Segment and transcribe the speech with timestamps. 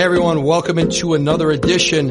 [0.00, 2.06] Hey everyone, welcome into another edition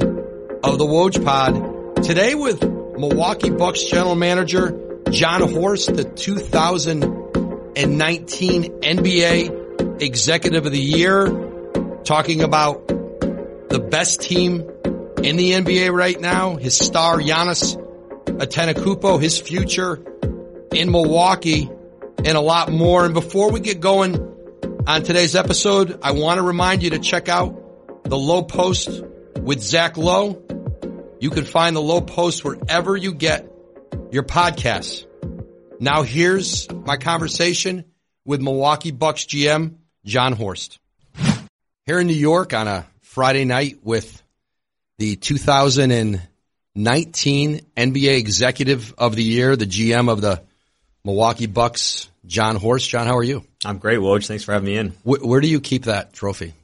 [0.63, 2.03] of the Woj Pod.
[2.03, 11.25] Today with Milwaukee Bucks General Manager Jon Horst, the 2019 NBA Executive of the Year,
[12.03, 14.69] talking about the best team
[15.23, 17.75] in the NBA right now, his star Giannis
[18.25, 19.99] Antetokounmpo, his future
[20.71, 21.67] in Milwaukee,
[22.23, 23.05] and a lot more.
[23.05, 24.15] And before we get going
[24.85, 27.58] on today's episode, I want to remind you to check out
[28.09, 29.03] the Lowe Post
[29.39, 30.41] with Zach Lowe.
[31.19, 33.47] You can find the Lowe Post wherever you get
[34.11, 35.05] your podcasts.
[35.79, 37.85] Now here's my conversation
[38.25, 40.79] with Milwaukee Bucks GM Jon Horst.
[41.85, 44.23] Here in New York on a Friday night with
[44.97, 46.19] the 2019
[46.75, 50.41] NBA Executive of the Year, the GM of the
[51.05, 52.89] Milwaukee Bucks, Jon Horst.
[52.89, 53.43] Jon, how are you?
[53.63, 54.25] I'm great, Woj.
[54.25, 54.93] Thanks for having me in.
[55.03, 56.55] Where, where do you keep that trophy?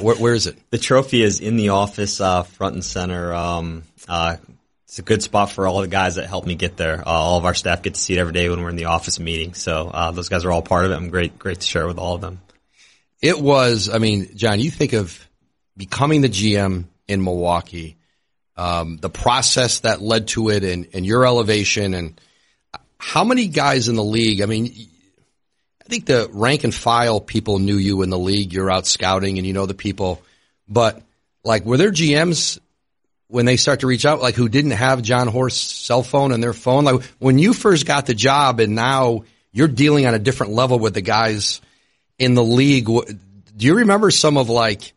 [0.00, 0.58] Where, where is it?
[0.70, 3.32] The trophy is in the office, uh, front and center.
[3.32, 4.36] Um, uh,
[4.84, 7.00] it's a good spot for all the guys that helped me get there.
[7.00, 8.84] Uh, all of our staff get to see it every day when we're in the
[8.84, 9.54] office meeting.
[9.54, 10.94] So uh, those guys are all part of it.
[10.94, 12.40] I'm great, great to share with all of them.
[13.20, 13.88] It was.
[13.88, 15.28] I mean, Jon, you think of
[15.76, 17.96] becoming the GM in Milwaukee,
[18.56, 22.20] um, the process that led to it, and, and your elevation, and
[22.98, 24.42] how many guys in the league?
[24.42, 24.72] I mean,
[25.86, 28.52] I think the rank and file people knew you in the league.
[28.52, 30.22] You're out scouting and you know the people.
[30.68, 31.02] But
[31.42, 32.58] like, were there GMs
[33.28, 36.42] when they start to reach out, like who didn't have Jon Horst's cell phone and
[36.42, 36.84] their phone?
[36.84, 39.24] Like when you first got the job and now
[39.54, 41.60] you're dealing on a different level with the guys
[42.18, 42.86] in the league.
[42.86, 44.92] Do you remember some of like,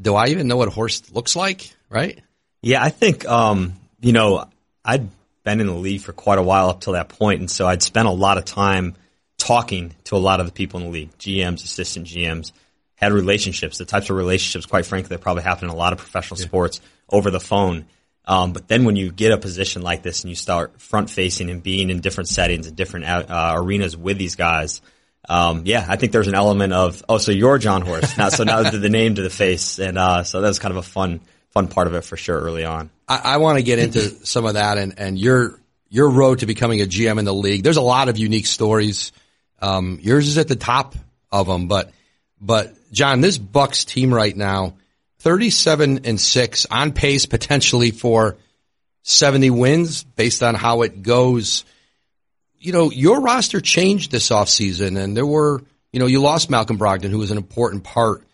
[0.00, 1.72] do I even know what Horst looks like?
[1.88, 2.20] Right?
[2.62, 4.48] Yeah, I think, um, you know,
[4.84, 5.08] I'd
[5.44, 7.82] been in the league for quite a while up till that point, and so I'd
[7.82, 8.94] spent a lot of time
[9.42, 12.52] talking to a lot of the people in the league, GMs, assistant GMs,
[12.94, 15.98] had relationships, the types of relationships, quite frankly, that probably happen in a lot of
[15.98, 16.46] professional yeah.
[16.46, 17.86] sports over the phone.
[18.24, 21.50] Um, but then when you get a position like this and you start front facing
[21.50, 24.80] and being in different settings and different uh, arenas with these guys,
[25.28, 28.16] um, yeah, I think there's an element of, oh, so you're Jon Horst.
[28.16, 29.80] now, so now the name to the face.
[29.80, 31.20] And, uh, so that was kind of a fun,
[31.50, 32.90] fun part of it for sure early on.
[33.08, 35.58] I, I want to get into some of that and, and your,
[35.88, 37.64] your road to becoming a GM in the league.
[37.64, 39.10] There's a lot of unique stories.
[39.62, 40.96] Um, yours is at the top
[41.30, 41.92] of them, but
[42.40, 44.74] but Jon, this Bucks team right now,
[45.20, 48.36] thirty-seven and six, on pace potentially for
[49.02, 51.64] seventy wins based on how it goes.
[52.58, 55.62] You know, your roster changed this offseason, and there were,
[55.92, 58.24] you know, you lost Malcolm Brogdon, who was an important part.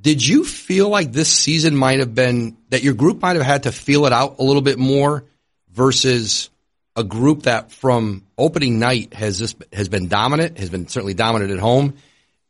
[0.00, 3.64] Did you feel like this season might have been that your group might have had
[3.64, 5.24] to feel it out a little bit more
[5.70, 6.50] versus
[6.98, 11.52] a group that from opening night has this has been dominant, has been certainly dominant
[11.52, 11.94] at home,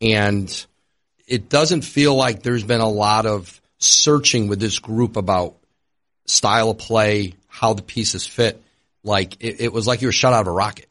[0.00, 0.66] and
[1.26, 5.56] it doesn't feel like there's been a lot of searching with this group about
[6.25, 8.62] style of play, how the pieces fit.
[9.04, 10.88] Like it, it was like you were shot out of a rocket.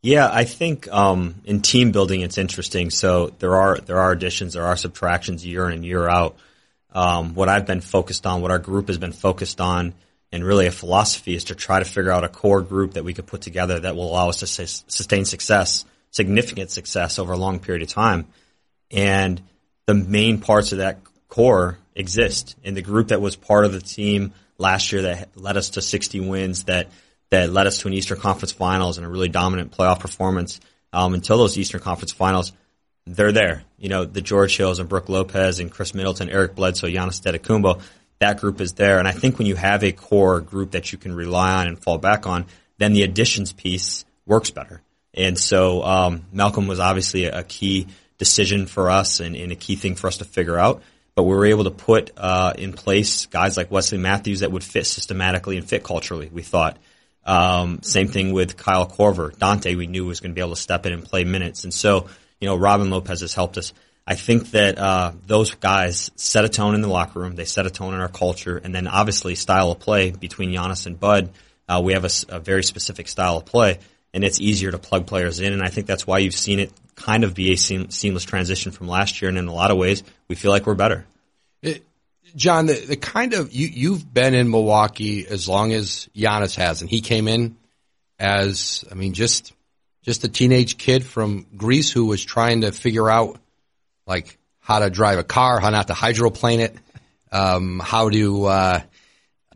[0.00, 2.88] Yeah, I think um, in team building it's interesting.
[2.88, 6.36] So there are there are additions, there are subtractions year in and year out.
[6.94, 9.92] Um, what I've been focused on, what our group has been focused on
[10.32, 13.14] and really a philosophy is to try to figure out a core group that we
[13.14, 17.58] could put together that will allow us to sustain success, significant success over a long
[17.60, 18.26] period of time.
[18.90, 19.40] And
[19.86, 20.98] the main parts of that
[21.28, 25.56] core exist in the group that was part of the team last year that led
[25.56, 26.88] us to 60 wins, that
[27.30, 30.60] that led us to an Eastern Conference Finals and a really dominant playoff performance.
[30.92, 32.52] Um, until those Eastern Conference Finals,
[33.06, 33.64] they're there.
[33.78, 37.82] You know, the George Hills and Brook Lopez and Khris Middleton, Eric Bledsoe, Giannis Antetokounmpo
[38.18, 38.98] that group is there.
[38.98, 41.78] And I think when you have a core group that you can rely on and
[41.78, 42.46] fall back on,
[42.78, 44.82] then the additions piece works better.
[45.14, 47.86] And so um, Malcolm was obviously a, key
[48.18, 50.82] decision for us and, and, a key thing for us to figure out.
[51.14, 54.64] But we were able to put uh, in place guys like Wesley Matthews that would
[54.64, 56.28] fit systematically and fit culturally.
[56.30, 56.76] We thought.
[57.24, 59.34] Um, same thing with Kyle Korver.
[59.36, 61.64] Donte, we knew was going to be able to step in and play minutes.
[61.64, 62.08] And so,
[62.40, 63.72] you know, Robin Lopez has helped us.
[64.06, 67.34] I think that uh, those guys set a tone in the locker room.
[67.34, 70.86] They set a tone in our culture, and then obviously style of play between Giannis
[70.86, 71.30] and Bud.
[71.68, 73.80] Uh, we have a, a, very specific style of play,
[74.14, 75.52] and it's easier to plug players in.
[75.52, 78.70] And I think that's why you've seen it kind of be a seam, seamless transition
[78.70, 79.28] from last year.
[79.28, 81.04] And in a lot of ways, we feel like we're better.
[81.62, 81.84] It,
[82.36, 86.80] Jon, the, the kind of you you've been in Milwaukee as long as Giannis has,
[86.80, 87.56] and he came in
[88.20, 89.52] as I mean just
[90.02, 93.40] just a teenage kid from Greece who was trying to figure out
[94.06, 96.76] like how to drive a car, how not to hydroplane it,
[97.32, 98.80] um, how to uh,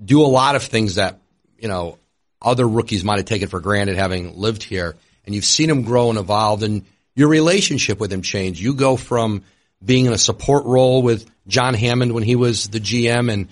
[0.02, 1.20] do a lot of things that
[1.58, 1.98] you know
[2.42, 4.96] other rookies might have taken for granted having lived here.
[5.26, 8.60] And you've seen him grow and evolve, and your relationship with him change.
[8.60, 9.42] You go from
[9.84, 13.48] being in a support role with John Hammond when he was the GM and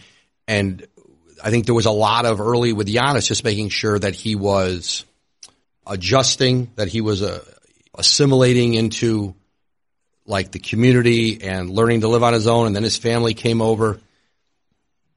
[0.46, 0.86] and
[1.42, 4.34] I think there was a lot of early with Giannis just making sure that he
[4.34, 5.04] was
[5.86, 7.44] adjusting, that he was uh,
[7.94, 9.34] assimilating into
[10.28, 12.66] like the community and learning to live on his own.
[12.66, 14.00] And then his family came over.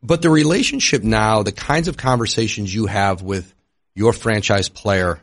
[0.02, 3.54] But the relationship now, the kinds of conversations you have with
[3.94, 5.22] your franchise player,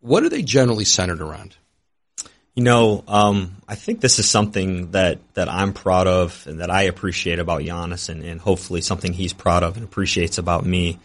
[0.00, 1.54] what are they generally centered around?
[2.54, 6.70] You know, um, I think this is something that, that I'm proud of and that
[6.70, 10.98] I appreciate about Giannis and, and hopefully something he's proud of and appreciates about me.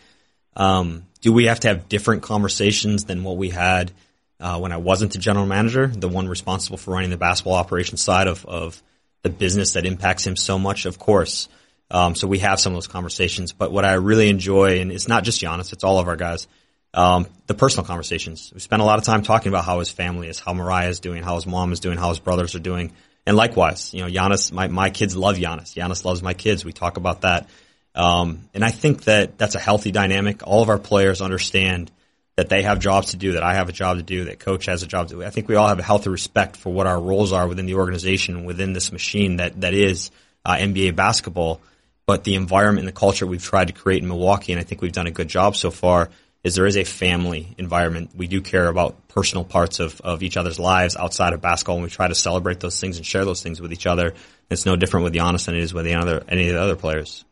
[0.55, 3.91] Um, do we have to have different conversations than what we had
[4.39, 8.01] uh, when I wasn't the general manager, the one responsible for running the basketball operations
[8.01, 8.81] side of, of
[9.23, 10.85] the business that impacts him so much?
[10.85, 11.47] Of course.
[11.89, 13.53] Um, so we have some of those conversations.
[13.53, 16.47] But what I really enjoy, and it's not just Giannis, it's all of our guys,
[16.93, 18.51] um, the personal conversations.
[18.53, 20.99] We spend a lot of time talking about how his family is, how Mariah is
[20.99, 22.93] doing, how his mom is doing, how his brothers are doing.
[23.25, 25.73] And likewise, you know, Giannis, my, my kids love Giannis.
[25.73, 26.63] Giannis loves my kids.
[26.63, 27.49] We talk about that.
[27.95, 30.41] Um, and I think that that's a healthy dynamic.
[30.45, 31.91] All of our players understand
[32.35, 34.65] that they have jobs to do, that I have a job to do, that coach
[34.65, 35.23] has a job to do.
[35.23, 37.75] I think we all have a healthy respect for what our roles are within the
[37.75, 40.11] organization, within this machine that, that is
[40.43, 41.61] uh, NBA basketball.
[42.05, 44.81] But the environment and the culture we've tried to create in Milwaukee, and I think
[44.81, 46.09] we've done a good job so far,
[46.43, 48.11] is there is a family environment.
[48.15, 51.83] We do care about personal parts of, of each other's lives outside of basketball, and
[51.83, 54.13] we try to celebrate those things and share those things with each other.
[54.51, 56.75] It's no different with Giannis than it is with any other any of the other
[56.75, 57.25] players.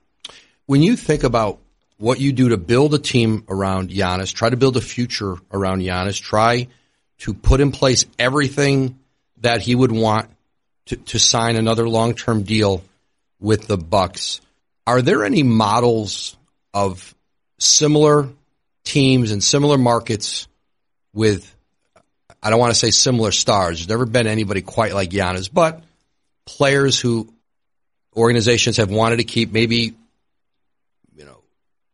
[0.66, 1.60] When you think about
[2.04, 5.80] what you do to build a team around Giannis, try to build a future around
[5.82, 6.68] Giannis, try
[7.20, 9.00] to put in place everything
[9.38, 10.30] that he would want
[10.88, 12.84] to, to sign another long term deal
[13.40, 14.42] with the Bucks.
[14.86, 16.36] Are there any models
[16.74, 17.16] of
[17.58, 18.28] similar
[18.84, 20.50] teams and similar markets
[21.14, 21.56] with,
[22.42, 23.78] I don't want to say similar stars.
[23.78, 25.82] There's never been anybody quite like Giannis, but
[26.46, 27.34] players who
[28.14, 29.96] organizations have wanted to keep maybe,
[31.16, 31.40] you know,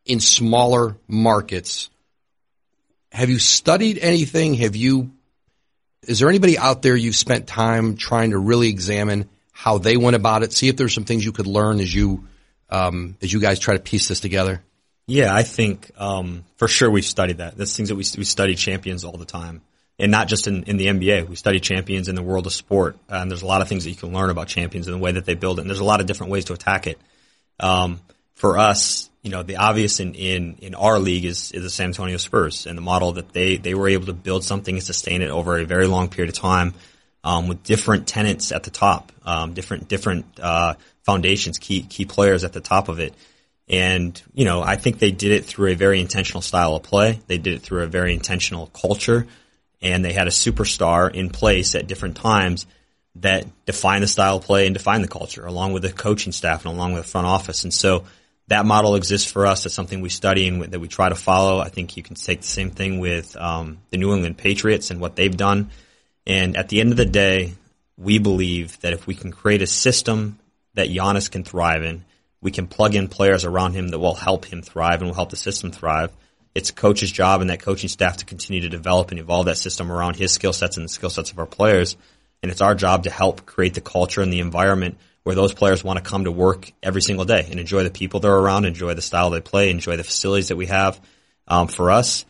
[0.09, 1.89] in smaller markets.
[3.11, 4.55] Have you studied anything?
[4.55, 5.11] Have you,
[6.03, 10.15] is there anybody out there you've spent time trying to really examine how they went
[10.15, 10.51] about it?
[10.51, 12.27] See if there's some things you could learn as you,
[12.69, 14.61] um, as you guys try to piece this together?
[15.05, 17.57] Yeah, I think um, for sure we've studied that.
[17.57, 19.63] That's things that we we study champions all the time,
[19.97, 21.27] and not just in, in the NBA.
[21.27, 23.89] We study champions in the world of sport, and there's a lot of things that
[23.89, 25.61] you can learn about champions and the way that they build it.
[25.61, 26.99] And there's a lot of different ways to attack it.
[27.59, 27.99] Um,
[28.35, 31.87] for us, you know, the obvious in, in, in our league is, is the San
[31.87, 35.21] Antonio Spurs and the model that they, they were able to build something and sustain
[35.21, 36.73] it over a very long period of time,
[37.23, 42.43] um, with different tenants at the top, um, different, different, uh, foundations, key, key players
[42.43, 43.13] at the top of it.
[43.67, 47.19] And, you know, I think they did it through a very intentional style of play.
[47.27, 49.27] They did it through a very intentional culture.
[49.81, 52.65] And they had a superstar in place at different times
[53.15, 56.65] that defined the style of play and defined the culture, along with the coaching staff
[56.65, 57.63] and along with the front office.
[57.63, 58.05] And so
[58.49, 59.63] that model exists for us.
[59.63, 61.59] That's something we study and that we try to follow.
[61.59, 64.99] I think you can take the same thing with um, the New England Patriots and
[64.99, 65.69] what they've done.
[66.25, 67.53] And at the end of the day,
[67.97, 70.39] we believe that if we can create a system
[70.73, 72.03] that Giannis can thrive in,
[72.41, 75.29] we can plug in players around him that will help him thrive and will help
[75.29, 76.11] the system thrive.
[76.55, 79.91] It's coach's job and that coaching staff to continue to develop and evolve that system
[79.91, 81.97] around his skill sets and the skill sets of our players.
[82.41, 85.83] And it's our job to help create the culture and the environment where those players
[85.83, 88.93] want to come to work every single day and enjoy the people they're around, enjoy
[88.93, 90.99] the style they play, enjoy the facilities that we have.
[91.47, 92.25] Um, for us,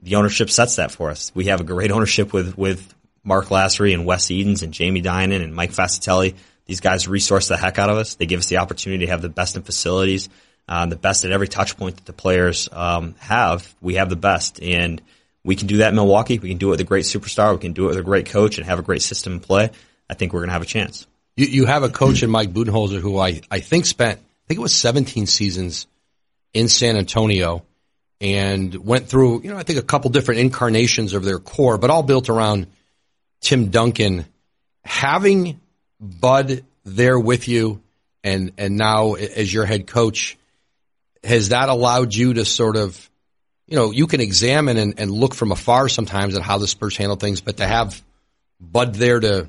[0.00, 1.32] the ownership sets that for us.
[1.34, 5.42] We have a great ownership with, with Marc Lasry and Wes Edens and Jamie Dinan
[5.42, 6.34] and Mike Fascitelli
[6.70, 8.14] these guys resource the heck out of us.
[8.14, 10.28] They give us the opportunity to have the best in facilities,
[10.68, 13.74] uh, the best at every touch point that the players um, have.
[13.80, 15.02] We have the best, and
[15.42, 16.38] we can do that in Milwaukee.
[16.38, 17.52] We can do it with a great superstar.
[17.54, 19.70] We can do it with a great coach and have a great system in play.
[20.08, 21.08] I think we're going to have a chance.
[21.40, 24.58] You, you have a coach in Mike Budenholzer who I, I think spent, I think
[24.58, 25.86] it was 17 seasons
[26.52, 27.64] in San Antonio
[28.20, 31.88] and went through, you know, I think a couple different incarnations of their core, but
[31.88, 32.66] all built around
[33.40, 34.26] Tim Duncan.
[34.84, 35.58] Having
[35.98, 37.80] Bud there with you
[38.22, 40.36] and, and now as your head coach,
[41.24, 43.08] has that allowed you to sort of,
[43.66, 46.98] you know, you can examine and, and look from afar sometimes at how the Spurs
[46.98, 48.02] handle things, but to have
[48.60, 49.48] Bud there to,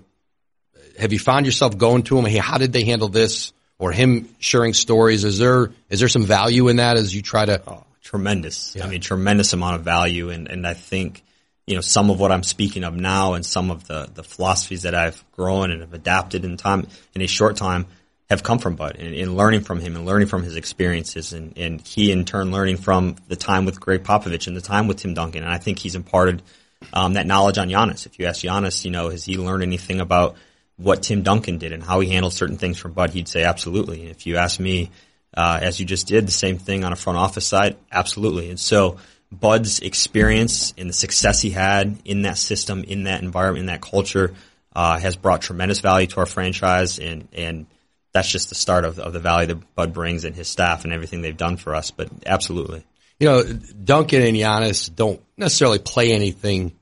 [0.99, 2.25] have you found yourself going to him?
[2.25, 3.53] Hey, how did they handle this?
[3.79, 5.23] Or him sharing stories?
[5.23, 7.61] Is there, is there some value in that as you try to?
[7.65, 8.75] Oh, tremendous.
[8.75, 8.85] Yeah.
[8.85, 10.29] I mean, tremendous amount of value.
[10.29, 11.23] And, and I think,
[11.65, 14.83] you know, some of what I'm speaking of now and some of the, the philosophies
[14.83, 17.87] that I've grown and have adapted in time, in a short time,
[18.29, 21.57] have come from Bud and, and learning from him and learning from his experiences and,
[21.57, 24.97] and he in turn learning from the time with Gregg Popovich and the time with
[24.97, 25.43] Tim Duncan.
[25.43, 26.41] And I think he's imparted
[26.93, 28.05] um, that knowledge on Giannis.
[28.05, 30.35] If you ask Giannis, you know, has he learned anything about
[30.81, 34.01] what Tim Duncan did and how he handled certain things from Bud, he'd say absolutely.
[34.01, 34.89] And if you ask me,
[35.35, 38.49] uh, as you just did, the same thing on a front office side, absolutely.
[38.49, 38.97] And so
[39.31, 43.81] Bud's experience and the success he had in that system, in that environment, in that
[43.81, 44.33] culture,
[44.75, 47.65] uh, has brought tremendous value to our franchise, and and
[48.13, 50.93] that's just the start of, of the value that Bud brings and his staff and
[50.93, 51.91] everything they've done for us.
[51.91, 52.85] But absolutely,
[53.19, 56.73] you know, Duncan and Giannis don't necessarily play anything,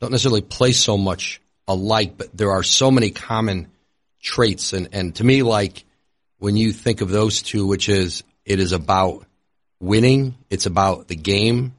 [0.00, 3.68] don't necessarily play so much alike, but there are so many common
[4.20, 5.84] traits, and and to me, like
[6.38, 9.26] when you think of those two, which is it is about
[9.80, 11.74] winning, it's about the game,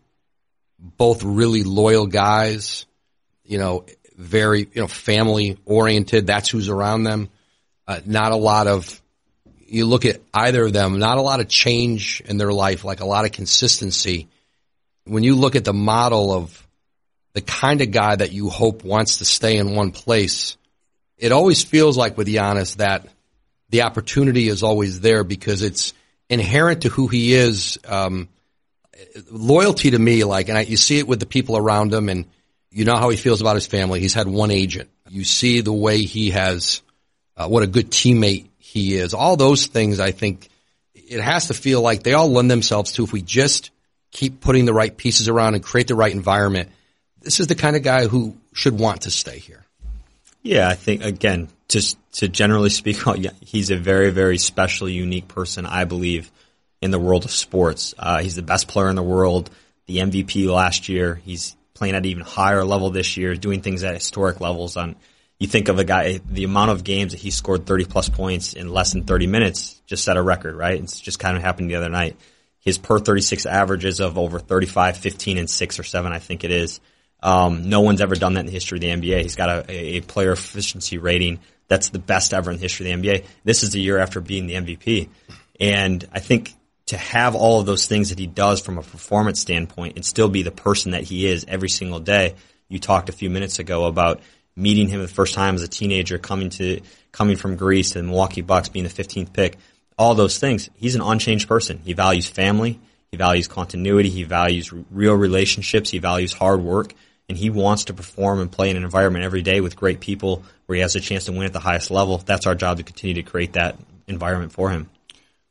[0.79, 2.86] both really loyal guys,
[3.43, 6.27] you know, very, you know, family oriented.
[6.27, 7.29] That's who's around them.
[7.88, 9.01] Uh, not a lot of,
[9.65, 13.00] you look at either of them, not a lot of change in their life, like
[13.00, 14.27] a lot of consistency.
[15.05, 16.67] When you look at the model of
[17.33, 20.57] the kind of guy that you hope wants to stay in one place,
[21.17, 23.07] it always feels like with Giannis that
[23.69, 25.93] the opportunity is always there because it's
[26.29, 27.77] inherent to who he is.
[27.88, 28.29] Um,
[29.31, 32.25] loyalty to me, like, and I, you see it with the people around him, and
[32.71, 34.00] you know how he feels about his family.
[34.00, 34.89] He's had one agent.
[35.09, 36.81] You see the way he has,
[37.36, 39.13] uh, what a good teammate he is.
[39.13, 40.50] All those things, I think,
[40.93, 43.71] it has to feel like they all lend themselves to if we just
[44.12, 46.69] keep putting the right pieces around and create the right environment.
[47.21, 49.65] This is the kind of guy who should want to stay here.
[50.41, 52.97] Yeah, I think again, just to generally speak,
[53.41, 55.65] he's a very, very special, unique person.
[55.65, 56.31] I believe
[56.81, 57.93] in the world of sports.
[57.97, 59.49] Uh, he's the best player in the world,
[59.85, 61.15] the MVP last year.
[61.15, 64.77] He's playing at an even higher level this year, doing things at historic levels.
[64.77, 64.95] On
[65.39, 68.53] you think of a guy, the amount of games that he scored 30 plus points
[68.53, 70.81] in less than 30 minutes just set a record, right?
[70.81, 72.17] It's just kind of happened the other night.
[72.59, 76.51] His per 36 averages of over 35, 15, and six or seven, I think it
[76.51, 76.81] is.
[77.21, 79.21] Um, no one's ever done that in the history of the NBA.
[79.21, 83.01] He's got a, a player efficiency rating that's the best ever in the history of
[83.01, 83.25] the NBA.
[83.43, 85.09] This is the year after being the MVP.
[85.59, 86.53] And I think
[86.88, 90.29] to have all of those things that he does from a performance standpoint and still
[90.29, 92.35] be the person that he is every single day.
[92.67, 94.21] You talked a few minutes ago about
[94.55, 98.03] meeting him the first time as a teenager, coming to coming from Greece to the
[98.03, 99.57] Milwaukee Bucks, being the 15th pick.
[99.97, 100.69] All those things.
[100.75, 101.79] He's an unchanged person.
[101.83, 102.79] He values family.
[103.11, 104.09] He values continuity.
[104.09, 105.89] He values real relationships.
[105.89, 106.93] He values hard work,
[107.29, 110.43] and he wants to perform and play in an environment every day with great people
[110.65, 112.17] where he has a chance to win at the highest level.
[112.17, 114.89] That's our job to continue to create that environment for him.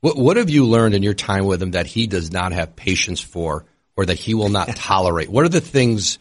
[0.01, 2.75] What, what have you learned in your time with him that he does not have
[2.75, 3.65] patience for
[3.97, 5.31] or that he will not tolerate?
[5.31, 6.19] What are the things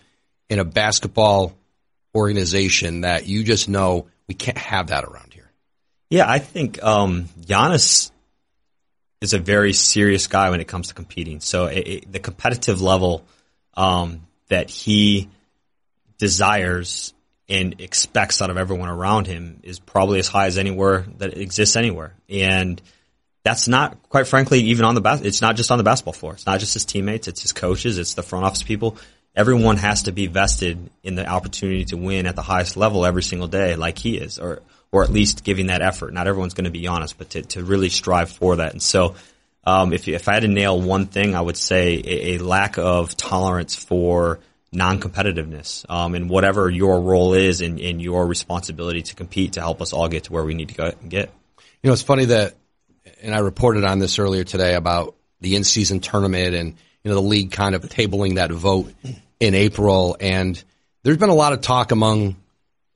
[0.48, 1.58] in a basketball
[2.16, 5.52] organization that you just know we can't have that around here?
[6.10, 8.12] Yeah, I think um, Giannis
[9.22, 11.40] is a very serious guy when it comes to competing.
[11.40, 13.26] So it, it, the competitive level
[13.74, 15.30] um, that he
[16.18, 17.14] desires
[17.50, 21.76] and expects out of everyone around him is probably as high as anywhere that exists
[21.76, 22.14] anywhere.
[22.30, 22.82] And–
[23.48, 26.34] that's not, quite frankly, even on the bas- it's not just on the basketball floor.
[26.34, 27.30] It's not just his teammates.
[27.30, 27.98] It's his coaches.
[27.98, 28.98] It's the front office people.
[29.34, 33.24] Everyone has to be vested in the opportunity to win at the highest level every
[33.24, 36.14] single day, like he is, or or at least giving that effort.
[36.14, 38.74] Not everyone's going to be honest, but to, to really strive for that.
[38.74, 39.16] And so,
[39.64, 42.78] um, if if I had to nail one thing, I would say a, a lack
[42.78, 44.40] of tolerance for
[44.72, 49.94] non-competitiveness um, and whatever your role is in your responsibility to compete to help us
[49.94, 51.32] all get to where we need to go, and get.
[51.82, 52.56] You know, it's funny that
[53.22, 57.22] and I reported on this earlier today about the in-season tournament and you know the
[57.22, 58.94] league kind of tabling that vote
[59.40, 60.62] in April, and
[61.04, 62.36] there's been a lot of talk among,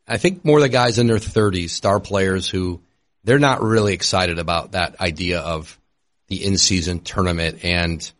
[0.07, 2.81] I think, more the guys in their 30s, star players who
[3.23, 5.79] they're not really excited about that idea of
[6.27, 8.11] the in-season tournament, and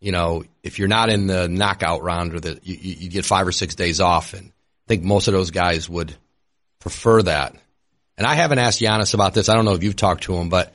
[0.00, 3.46] you know if you're not in the knockout round or the you, you get five
[3.46, 6.14] or six days off, and I think most of those guys would
[6.78, 7.54] prefer that.
[8.16, 9.48] And I haven't asked Giannis about this.
[9.48, 10.72] I don't know if you've talked to him, but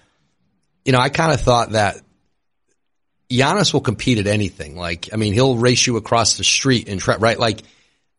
[0.86, 2.02] you know, I kind of thought that
[3.30, 4.76] Giannis will compete at anything.
[4.76, 7.40] Like, I mean, he'll race you across the street and try, right?
[7.40, 7.62] Like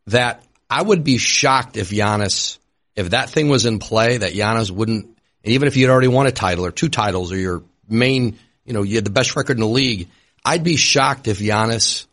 [0.06, 0.42] that.
[0.70, 2.58] I would be shocked if Giannis,
[2.96, 6.26] if that thing was in play, that Giannis wouldn't, and even if had already won
[6.26, 9.58] a title or two titles or your main, you know, you had the best record
[9.58, 10.08] in the league,
[10.44, 12.06] I'd be shocked if Giannis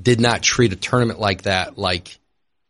[0.00, 2.18] did not treat a tournament like that, like,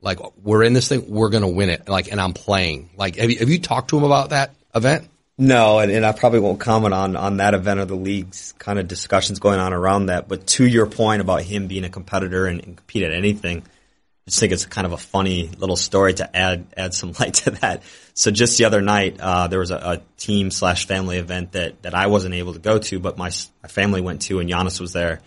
[0.00, 1.88] like we're in this thing, we're going to win it.
[1.88, 2.90] Like, and I'm playing.
[2.96, 5.08] Like, have you, have you talked to him about that event?
[5.38, 8.78] No, and, and I probably won't comment on, on that event or the league's kind
[8.78, 10.28] of discussions going on around that.
[10.28, 14.30] But to your point about him being a competitor and, and compete at anything, I
[14.30, 17.50] just think it's kind of a funny little story to add add some light to
[17.50, 17.82] that.
[18.18, 21.82] So just the other night, uh, there was a, a team slash family event that,
[21.82, 23.30] that I wasn't able to go to, but my,
[23.62, 25.20] my family went to, and Giannis was there.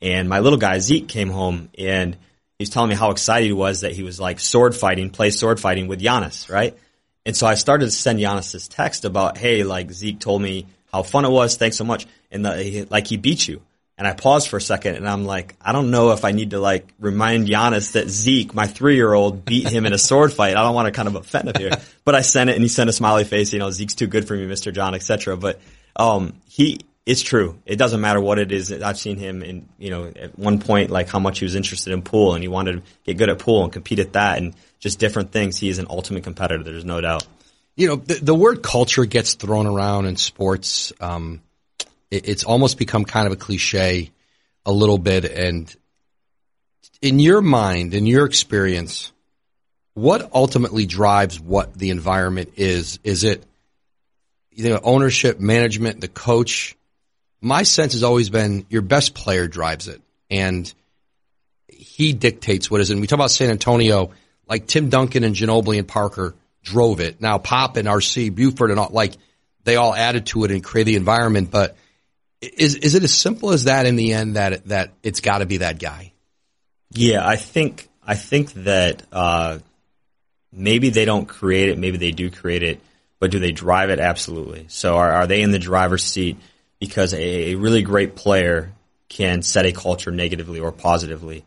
[0.00, 3.52] And my little guy Zeke came home, and he was telling me how excited he
[3.52, 6.78] was that he was like sword fighting, play sword fighting with Giannis, right?
[7.26, 10.66] And so I started to send Giannis this text about, hey, like Zeke told me
[10.92, 11.56] how fun it was.
[11.56, 12.06] Thanks so much.
[12.30, 13.62] And the, like he beat you.
[13.98, 16.50] And I paused for a second and I'm like, I don't know if I need
[16.50, 20.32] to like remind Giannis that Zeke, my three year old, beat him in a sword
[20.32, 20.56] fight.
[20.56, 21.72] I don't want to kind of offend him here.
[22.04, 24.26] But I sent it and he sent a smiley face, you know, Zeke's too good
[24.26, 24.72] for me, Mr.
[24.72, 25.36] John, etc.
[25.36, 25.60] But
[25.94, 26.78] um he
[27.08, 27.58] it's true.
[27.64, 28.70] It doesn't matter what it is.
[28.70, 31.94] I've seen him in, you know, at one point, like how much he was interested
[31.94, 34.54] in pool and he wanted to get good at pool and compete at that and
[34.78, 35.58] just different things.
[35.58, 36.62] He is an ultimate competitor.
[36.62, 37.26] There's no doubt.
[37.76, 40.92] You know, the, the word culture gets thrown around in sports.
[41.00, 41.40] Um,
[42.10, 44.10] it, it's almost become kind of a cliche
[44.64, 45.24] a little bit.
[45.24, 45.74] And
[47.00, 49.12] in your mind, in your experience,
[49.94, 52.98] what ultimately drives what the environment is?
[53.04, 53.44] Is it,
[54.50, 56.76] you know, ownership, management, the coach?
[57.40, 60.00] my sense has always been your best player drives it
[60.30, 60.72] and
[61.68, 62.90] he dictates what is.
[62.90, 64.10] And we talk about San Antonio,
[64.48, 67.20] like Tim Duncan and Ginobili and Parker drove it.
[67.20, 69.14] Now Pop and RC Buford and all, like
[69.64, 71.50] they all added to it and created the environment.
[71.50, 71.76] But
[72.40, 75.46] is, is it as simple as that in the end that, that it's got to
[75.46, 76.12] be that guy?
[76.90, 79.58] Yeah, I think, I think that, uh,
[80.52, 81.78] maybe they don't create it.
[81.78, 82.80] Maybe they do create it,
[83.20, 84.00] but do they drive it?
[84.00, 84.66] Absolutely.
[84.68, 86.38] So are, are they in the driver's seat?
[86.80, 88.72] because a, a really great player
[89.08, 91.44] can set a culture negatively or positively.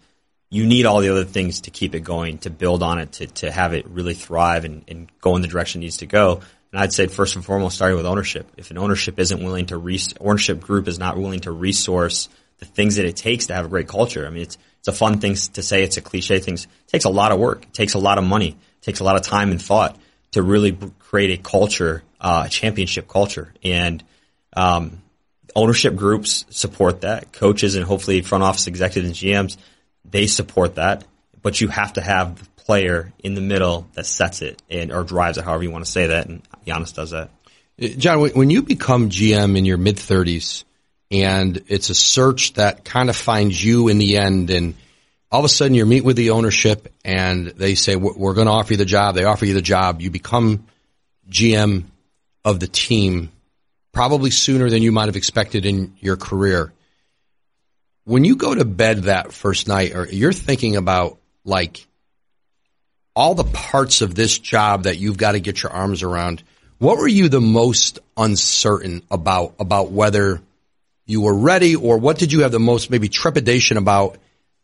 [0.50, 3.28] You need all the other things to keep it going, to build on it, to,
[3.28, 6.42] to have it really thrive and, and go in the direction it needs to go.
[6.72, 8.50] And I'd say first and foremost, starting with ownership.
[8.58, 12.66] If an ownership isn't willing to res- ownership group is not willing to resource the
[12.66, 14.26] things that it takes to have a great culture.
[14.26, 15.84] I mean, it's it's a fun thing to say.
[15.84, 16.56] It's a cliche thing.
[16.56, 17.64] It takes a lot of work.
[17.64, 18.50] It takes a lot of money.
[18.50, 19.96] It takes a lot of time and thought
[20.32, 23.54] to really create a culture, uh, a championship culture.
[23.64, 24.04] And
[24.56, 25.04] um,
[25.56, 27.32] ownership groups support that.
[27.32, 29.58] Coaches and hopefully front office executives and GMs,
[30.04, 31.04] they support that.
[31.44, 35.04] But you have to have the player in the middle that sets it and or
[35.04, 36.28] drives it, however you want to say that.
[36.28, 37.30] And Giannis does that.
[37.82, 40.66] Uh, Jon, when you become GM in your mid thirties,
[41.10, 44.76] and it's a search that kind of finds you in the end, and
[45.32, 48.54] all of a sudden you meet with the ownership, and they say we're going to
[48.54, 49.16] offer you the job.
[49.16, 50.02] They offer you the job.
[50.02, 50.66] You become
[51.30, 51.86] GM
[52.44, 53.32] of the team
[53.92, 56.72] probably sooner than you might have expected in your career.
[58.04, 61.86] When you go to bed that first night, or you're thinking about like
[63.16, 66.44] all the parts of this job that you've got to get your arms around,
[66.78, 70.42] what were you the most uncertain about, about whether
[71.06, 74.18] you were ready or what did you have the most maybe trepidation about?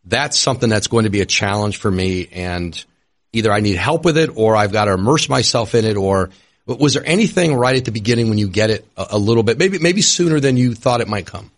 [0.04, 2.84] That's something that's going to be a challenge for me and
[3.32, 6.30] either I need help with it or I've got to immerse myself in it or
[6.66, 9.58] was there anything right at the beginning when you get it a, a little bit,
[9.58, 11.50] maybe maybe sooner than you thought it might come?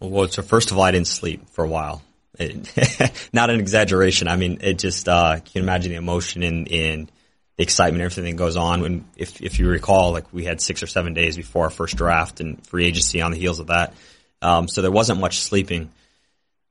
[0.00, 2.02] Well, so first of all, I didn't sleep for a while.
[2.38, 4.28] It, not an exaggeration.
[4.28, 7.12] I mean, it just uh, can imagine the emotion and, and
[7.56, 8.80] the excitement, everything that goes on.
[8.80, 11.96] When if if you recall, like we had six or seven days before our first
[11.96, 13.94] draft and free agency on the heels of that,
[14.40, 15.90] um, so there wasn't much sleeping.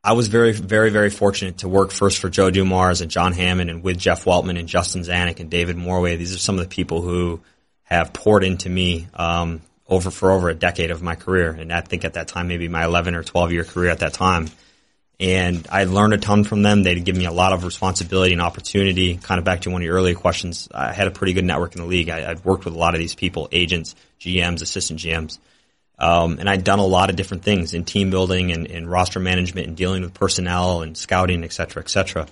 [0.04, 3.70] I was very, very, very fortunate to work first for Joe Dumars and John Hammond
[3.70, 6.18] and with Jeff Weltman and Justin Zanik and David Morway.
[6.18, 7.42] These are some of the people who
[7.84, 11.82] have poured into me um, over for over a decade of my career, and I
[11.82, 14.48] think at that time maybe my 11 or 12 year career at that time.
[15.20, 16.84] And I learned a ton from them.
[16.84, 19.18] They'd give me a lot of responsibility and opportunity.
[19.18, 21.76] Kind of back to one of your earlier questions, I had a pretty good network
[21.76, 22.10] in the league.
[22.10, 25.40] I, would worked with a lot of these people, agents, GMs, assistant GMs.
[26.00, 29.20] Um, and I'd done a lot of different things in team building and, and roster
[29.20, 32.28] management and dealing with personnel and scouting, et cetera, et cetera.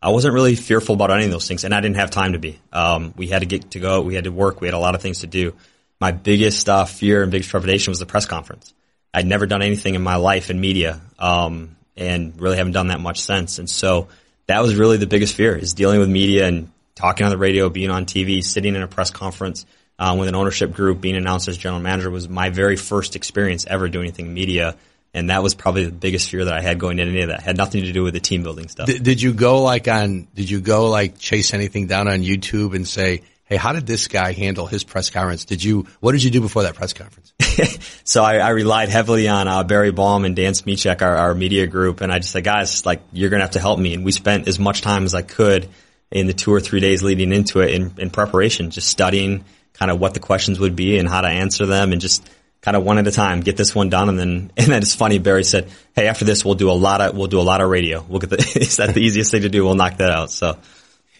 [0.00, 2.38] I wasn't really fearful about any of those things, and I didn't have time to
[2.38, 2.58] be.
[2.72, 4.00] Um, we had to get to go.
[4.02, 4.60] We had to work.
[4.60, 5.54] We had a lot of things to do.
[6.00, 8.72] My biggest uh, fear and biggest trepidation was the press conference.
[9.16, 13.00] I'd never done anything in my life in media, um, and really haven't done that
[13.00, 13.58] much since.
[13.58, 14.08] And so
[14.46, 17.70] that was really the biggest fear: is dealing with media and talking on the radio,
[17.70, 19.64] being on TV, sitting in a press conference
[19.98, 23.64] um, with an ownership group, being announced as general manager was my very first experience
[23.66, 24.76] ever doing anything in media
[25.16, 27.38] and that was probably the biggest fear that I had going into any of that.
[27.38, 28.86] It had nothing to do with the team building stuff.
[28.86, 30.28] Did, did you go like on?
[30.34, 34.08] Did you go like chase anything down on YouTube and say, "Hey, how did this
[34.08, 35.86] guy handle his press conference?" Did you?
[36.00, 37.32] What did you do before that press conference?
[38.04, 41.66] so I, I, relied heavily on uh, Barry Baum and Dan Smyczek, our, our media
[41.66, 44.12] group, and I just said, "Guys, like you're gonna have to help me." And we
[44.12, 45.68] spent as much time as I could
[46.10, 49.90] in the two or three days leading into it in, in preparation, just studying kind
[49.90, 52.28] of what the questions would be and how to answer them, and just
[52.60, 54.94] kind of one at a time, get this one done, and then and then it's
[54.94, 55.18] funny.
[55.18, 57.70] Barry said, "Hey, after this, we'll do a lot of we'll do a lot of
[57.70, 58.04] radio.
[58.06, 59.64] We'll get the is that the easiest thing to do?
[59.64, 60.58] We'll knock that out." So,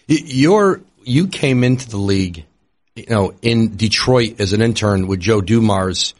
[0.07, 2.45] your you came into the league,
[2.95, 6.13] you know, in Detroit as an intern with Joe Dumars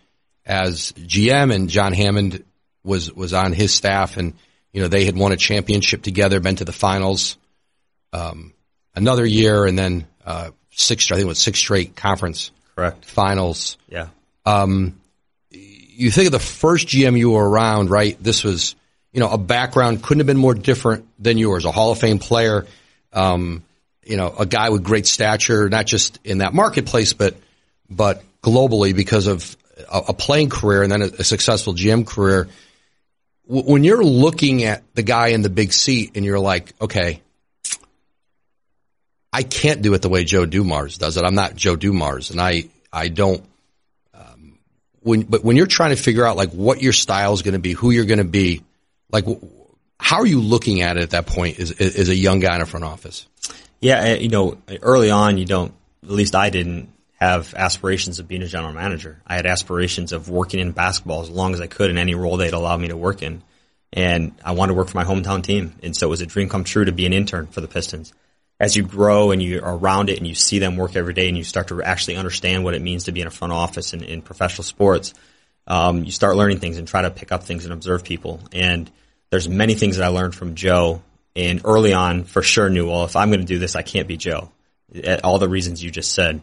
[0.48, 2.44] as GM, and John Hammond
[2.84, 4.34] was was on his staff, and
[4.74, 7.38] you know they had won a championship together, been to the finals,
[8.14, 8.54] um,
[8.96, 13.06] another year, and then uh, six, I think it was six straight conference Correct.
[13.06, 13.78] finals.
[13.90, 14.08] Yeah.
[15.52, 18.22] You think of the first GM you were around, right?
[18.22, 18.76] This was,
[19.12, 21.66] you know, a background couldn't have been more different than yours.
[21.66, 22.68] A Hall of Fame player,
[23.12, 23.64] um,
[24.06, 27.36] you know, a guy with great stature, not just in that marketplace, but
[27.90, 29.58] but globally because of
[29.90, 32.48] a, playing career and then a, successful GM career.
[33.46, 37.22] When you're looking at the guy in the big seat and you're like, okay,
[39.32, 41.24] I can't do it the way Joe Dumars does it.
[41.24, 43.44] I'm not Joe Dumars, and I I don't.
[44.14, 44.58] Um,
[45.02, 47.60] when but when you're trying to figure out like what your style is going to
[47.60, 48.64] be, who you're going to be,
[49.12, 49.26] like
[50.00, 51.60] how are you looking at it at that point?
[51.60, 53.28] As, as a young guy in a front office,
[53.80, 55.74] Yeah, uh, you know, early on, you don't.
[56.04, 59.22] At least I didn't have aspirations of being a general manager.
[59.26, 62.38] I had aspirations of working in basketball as long as I could in any role
[62.38, 63.42] they'd allow me to work in,
[63.92, 65.74] and I wanted to work for my hometown team.
[65.82, 68.14] And so it was a dream come true to be an intern for the Pistons.
[68.60, 71.38] As you grow and you're around it and you see them work every day and
[71.38, 74.04] you start to actually understand what it means to be in a front office in,
[74.04, 75.14] in professional sports,
[75.68, 78.40] um, you start learning things and try to pick up things and observe people.
[78.52, 78.90] And
[79.30, 81.02] there's many things that I learned from Joe.
[81.36, 84.08] And early on, for sure, knew well if I'm going to do this, I can't
[84.08, 84.52] be Joe.
[85.04, 86.42] At all the reasons you just said.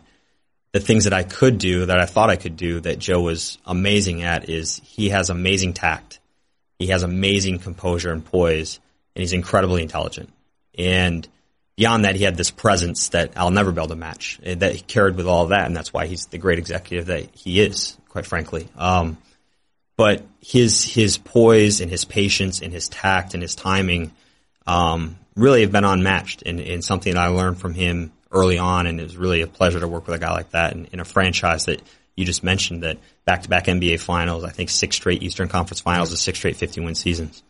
[0.75, 3.59] The things that I could do that I thought I could do that Joe was
[3.65, 6.19] amazing at is he has amazing tact,
[6.81, 8.81] he has amazing composure and poise,
[9.15, 10.31] and he's incredibly intelligent.
[10.77, 11.29] And
[11.77, 14.41] beyond that, he had this presence that I'll never be able to match.
[14.43, 17.07] eh, That he carried with all of that, and that's why he's the great executive
[17.07, 18.69] that he is, quite frankly.
[18.77, 19.17] Um,
[19.97, 24.11] but his his poise and his patience and his tact and his timing
[24.67, 28.87] um, really have been unmatched, and, and something that I learned from him early on,
[28.87, 31.01] and it was really a pleasure to work with a guy like that in, in
[31.01, 31.81] a franchise that
[32.17, 35.81] you just mentioned that back to back NBA finals, I think six straight Eastern Conference
[35.81, 37.43] finals, and six straight fifty win seasons.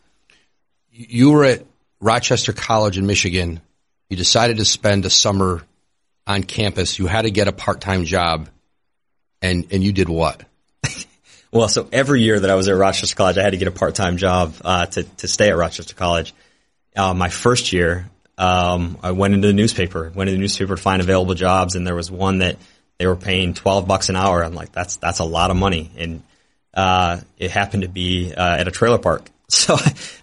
[0.91, 1.67] you were at
[2.01, 3.61] Rochester College in Michigan.
[4.09, 5.63] You decided to spend a summer
[6.27, 6.99] on campus.
[6.99, 8.49] You had to get a part time job,
[9.43, 10.45] and and you did what?
[11.55, 13.71] Well, so every year that I was at Rochester College, I had to get a
[13.71, 16.35] part-time job uh, to to stay at Rochester College.
[16.97, 20.83] Uh, my first year, um, I went into the newspaper, went into the newspaper to
[20.83, 22.57] find available jobs, and there was one that
[22.99, 24.43] they were paying twelve bucks an hour.
[24.43, 26.23] I'm like, that's that's a lot of money, and
[26.73, 29.31] uh, it happened to be uh, at a trailer park.
[29.47, 29.77] So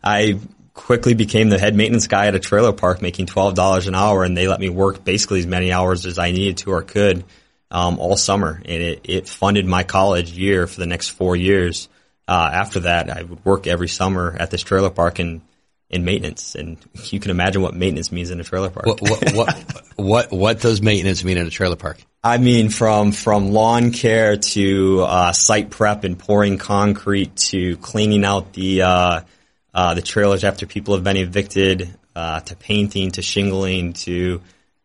[0.03, 0.39] I
[0.73, 4.23] quickly became the head maintenance guy at a trailer park, making twelve dollars an hour,
[4.23, 7.23] and they let me work basically as many hours as I needed to or could
[7.69, 11.87] um, all summer, and it, it funded my college year for the next four years.
[12.27, 15.41] Uh, after that, I would work every summer at this trailer park in
[15.91, 16.77] in maintenance, and
[17.11, 18.85] you can imagine what maintenance means in a trailer park.
[18.85, 21.99] What what what what, what does maintenance mean in a trailer park?
[22.23, 28.23] I mean, from from lawn care to uh, site prep and pouring concrete to cleaning
[28.23, 29.21] out the uh,
[29.73, 34.41] uh, the trailers after people have been evicted, uh, to painting to shingling to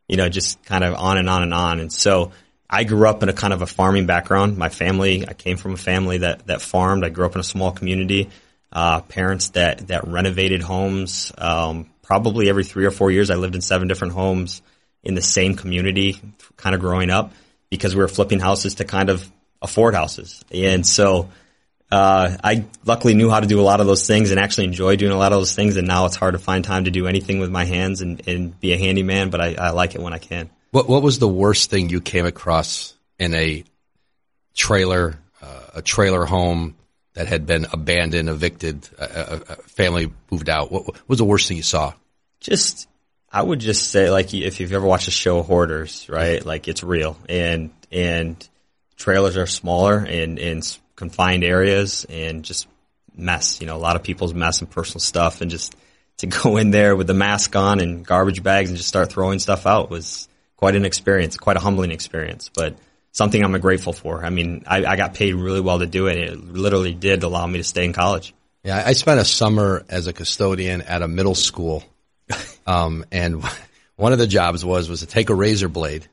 [0.09, 1.79] you know just kind of on and on and on.
[1.79, 2.33] And so
[2.69, 4.59] I grew up in a kind of a farming background.
[4.59, 7.05] My family, I came from a family that that farmed.
[7.05, 8.29] I grew up in a small community.
[8.77, 11.33] Uh, parents that that renovated homes.
[11.39, 14.61] Um, probably every three or four years, I lived in seven different homes
[15.03, 16.21] in the same community,
[16.59, 17.33] kind of growing up,
[17.71, 20.45] because we were flipping houses to kind of afford houses.
[20.53, 21.31] And so
[21.91, 24.97] uh, I luckily knew how to do a lot of those things and actually enjoy
[24.97, 25.79] doing a lot of those things.
[25.79, 28.61] And now it's hard to find time to do anything with my hands and, and
[28.61, 30.51] be a handyman, but I, I like it when I can.
[30.73, 33.65] What what was the worst thing you came across in a
[34.55, 36.77] trailer, uh, a trailer home
[37.17, 40.71] that had been abandoned, evicted, a, a, a family moved out?
[40.71, 41.95] What, what was the worst thing you saw?
[42.41, 42.87] Just,
[43.33, 46.45] I would just say, like, if you've ever watched the show Hoarders, right?
[46.45, 48.49] Like, it's real, and and
[48.97, 50.63] trailers are smaller and in
[50.95, 52.69] confined areas, and just
[53.17, 53.61] mess.
[53.61, 55.75] You know, a lot of people's mess and personal stuff, and just
[56.19, 59.39] to go in there with the mask on and garbage bags and just start throwing
[59.39, 62.77] stuff out was quite an experience, quite a humbling experience, but
[63.17, 64.23] something I'm grateful for.
[64.25, 66.19] I mean, I, I got paid really well to do it.
[66.19, 68.35] It literally did allow me to stay in college.
[68.63, 71.83] Yeah, I spent a summer as a custodian at a middle school,
[72.67, 73.43] um, and
[73.97, 76.07] one of the jobs was was to take a razor blade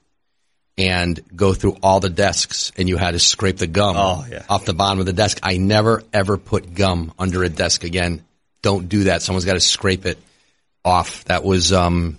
[0.78, 4.44] and go through all the desks, and you had to scrape the gum Oh, yeah.
[4.50, 5.40] off the bottom of the desk.
[5.44, 8.24] I never ever put gum under a desk again.
[8.62, 9.22] Don't do that.
[9.22, 10.18] Someone's got to scrape it
[10.86, 11.26] off.
[11.26, 12.18] That was um,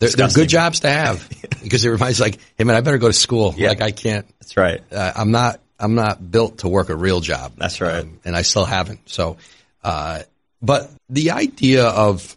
[0.00, 1.28] they're, they're good jobs to have
[1.62, 3.54] because it reminds like, hey man, I better go to school.
[3.56, 3.68] Yeah.
[3.68, 4.26] Like I can't.
[4.40, 4.80] That's right.
[4.90, 5.60] Uh, I'm not.
[5.78, 7.52] I'm not built to work a real job.
[7.56, 8.02] That's right.
[8.02, 9.08] Um, and I still haven't.
[9.08, 9.38] So,
[9.82, 10.20] uh,
[10.60, 12.36] but the idea of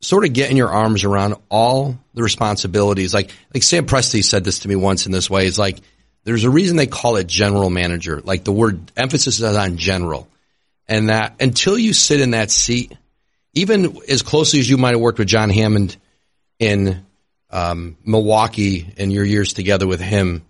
[0.00, 4.60] sort of getting your arms around all the responsibilities, like like Sam Presti said this
[4.60, 5.80] to me once in this way, is like
[6.24, 8.20] there's a reason they call it general manager.
[8.22, 10.28] Like the word emphasis is on general,
[10.88, 12.92] and that until you sit in that seat,
[13.54, 15.96] even as closely as you might have worked with John Hammond
[16.62, 17.04] in
[17.50, 20.42] um, Milwaukee and your years together with him,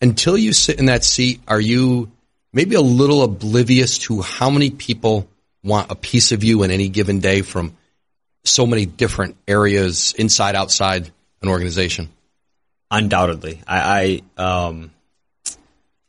[0.00, 2.10] until you sit in that seat, are you
[2.54, 5.28] maybe a little oblivious to how many people
[5.62, 7.76] want a piece of you in any given day from
[8.44, 11.10] so many different areas, inside, outside
[11.42, 12.08] an organization?
[12.90, 14.90] Undoubtedly, I I, um,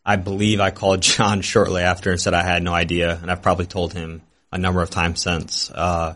[0.05, 3.41] I believe I called John shortly after and said I had no idea, and I've
[3.41, 4.21] probably told him
[4.53, 5.69] a number of times since.
[5.69, 6.15] Uh,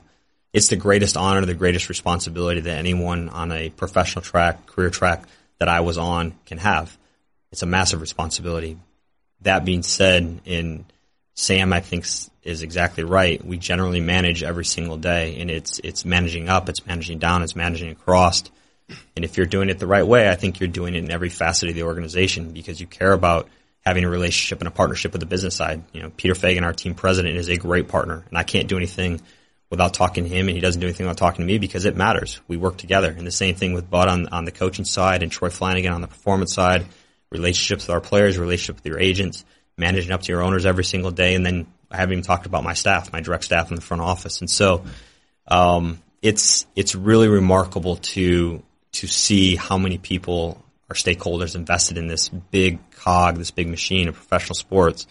[0.53, 5.23] it's the greatest honor, the greatest responsibility that anyone on a professional track, career track
[5.57, 6.95] that I was on can have.
[7.51, 8.77] It's a massive responsibility.
[9.41, 10.85] That being said, in
[11.33, 12.05] Sam, I think
[12.43, 13.43] is exactly right.
[13.43, 17.55] We generally manage every single day, and it's it's managing up, it's managing down, it's
[17.55, 18.43] managing across.
[19.15, 21.29] And if you're doing it the right way, I think you're doing it in every
[21.29, 23.47] facet of the organization because you care about
[23.83, 25.83] having a relationship and a partnership with the business side.
[25.93, 28.77] You know, Peter Feigin, our team president, is a great partner, and I can't do
[28.77, 29.21] anything
[29.73, 31.97] without talking to him, and he doesn't do anything without talking to me because it
[31.97, 32.39] matters.
[32.47, 35.31] We work together, and the same thing with Bud on on the coaching side and
[35.31, 36.85] Troy Flanagan on the performance side.
[37.31, 39.43] Relationships with our players, relationship with your agents,
[39.75, 42.63] managing up to your owners every single day, and then I haven't even talked about
[42.63, 44.85] my staff, my direct staff in the front office, and so
[45.47, 52.05] um, it's it's really remarkable to to see how many people are stakeholders invested in
[52.05, 55.07] this big cog, this big machine of professional sports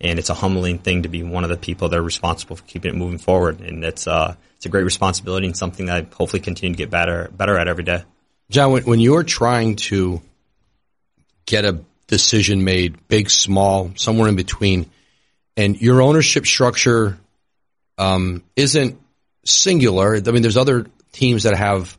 [0.00, 2.64] and it's a humbling thing to be one of the people that are responsible for
[2.64, 3.60] keeping it moving forward.
[3.60, 6.90] And it's uh, it's a great responsibility and something that I hopefully continue to get
[6.90, 8.04] better better at every day.
[8.50, 10.22] Jon, when, when you're trying to
[11.46, 14.90] get a decision made, big, small, somewhere in between,
[15.56, 17.18] and your ownership structure
[17.98, 19.00] um, isn't
[19.44, 20.16] singular.
[20.16, 21.96] I mean, there's other teams that have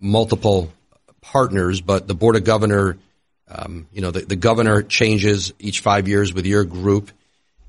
[0.00, 0.72] multiple
[1.20, 2.98] partners, but the board of governor,
[3.48, 7.10] um, you know, the, the governor changes each five years with your group.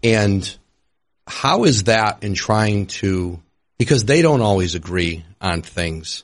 [0.03, 0.57] And
[1.27, 3.39] how is that in trying to,
[3.77, 6.23] because they don't always agree on things,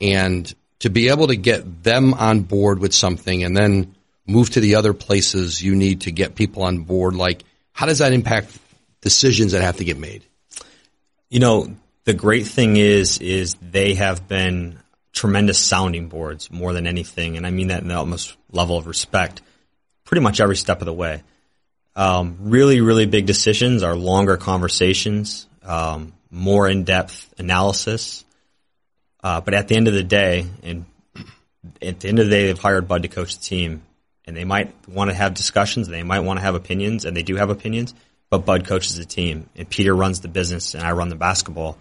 [0.00, 3.94] and to be able to get them on board with something and then
[4.26, 7.98] move to the other places you need to get people on board, like how does
[7.98, 8.58] that impact
[9.00, 10.24] decisions that have to get made?
[11.30, 14.78] You know, the great thing is, is they have been
[15.12, 18.86] tremendous sounding boards more than anything, and I mean that in the utmost level of
[18.86, 19.40] respect,
[20.04, 21.22] pretty much every step of the way.
[21.94, 28.24] Um, really, really big decisions are longer conversations, um, more in depth analysis.
[29.22, 30.86] Uh, but at the end of the day, and
[31.80, 33.82] at the end of the day, they've hired Bud to coach the team,
[34.24, 37.22] and they might want to have discussions, they might want to have opinions, and they
[37.22, 37.94] do have opinions.
[38.30, 41.76] But Bud coaches the team, and Peter runs the business, and I run the basketball.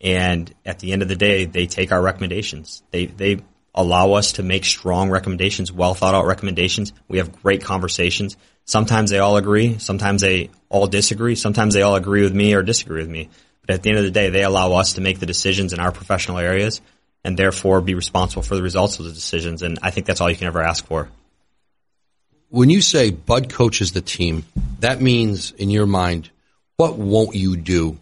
[0.00, 2.82] And at the end of the day, they take our recommendations.
[2.90, 3.42] They they
[3.74, 6.92] allow us to make strong recommendations, well thought out recommendations.
[7.08, 8.36] We have great conversations.
[8.64, 9.78] Sometimes they all agree.
[9.78, 11.34] Sometimes they all disagree.
[11.34, 13.28] Sometimes they all agree with me or disagree with me.
[13.66, 15.80] But at the end of the day, they allow us to make the decisions in
[15.80, 16.80] our professional areas
[17.24, 19.62] and therefore be responsible for the results of the decisions.
[19.62, 21.08] And I think that's all you can ever ask for.
[22.50, 24.44] When you say Bud coaches the team,
[24.80, 26.30] that means in your mind,
[26.76, 27.98] what won't you do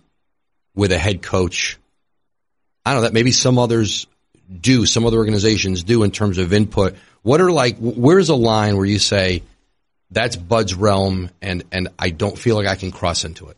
[0.75, 1.79] with a head coach?
[2.85, 4.07] I don't know that maybe some others
[4.61, 6.97] do, some other organizations do in terms of input.
[7.23, 9.43] What are like, where's a line where you say,
[10.13, 13.57] that's Bud's realm, and and I don't feel like I can cross into it.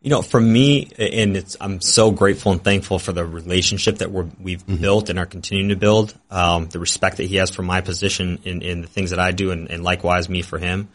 [0.00, 4.12] You know, for me, and it's I'm so grateful and thankful for the relationship that
[4.12, 4.76] we have mm-hmm.
[4.76, 6.14] built and are continuing to build.
[6.30, 9.32] Um, the respect that he has for my position in, in the things that I
[9.32, 10.88] do, and, and likewise me for him.